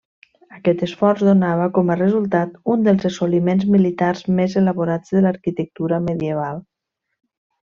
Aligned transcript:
Aquest 0.59 0.79
esforç 0.85 1.19
donava 1.25 1.67
com 1.75 1.91
a 1.91 1.97
resultat 1.99 2.57
un 2.75 2.87
dels 2.89 3.05
assoliments 3.11 3.67
militars 3.77 4.25
més 4.41 4.57
elaborats 4.63 5.15
de 5.19 5.23
l'arquitectura 5.27 6.01
medieval. 6.11 6.65